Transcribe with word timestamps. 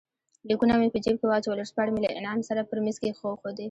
لیکونه 0.47 0.73
مې 0.79 0.87
په 0.93 0.99
جېب 1.03 1.15
کې 1.19 1.25
واچول، 1.29 1.55
ورځپاڼې 1.59 1.91
مې 1.93 2.01
له 2.03 2.09
انعام 2.17 2.39
سره 2.49 2.67
پر 2.69 2.77
مېز 2.85 2.97
کښېښودې. 3.01 3.59